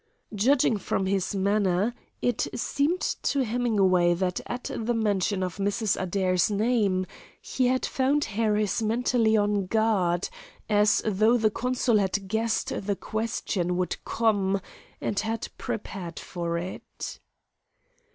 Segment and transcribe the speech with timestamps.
[0.33, 1.93] Judging from his manner,
[2.23, 5.95] it seemed to Hemingway that at the mention of Mrs.
[5.95, 7.05] Adair's name
[7.39, 10.27] he had found Harris mentally on guard,
[10.67, 14.59] as though the consul had guessed the question would come
[14.99, 17.19] and had prepared for it.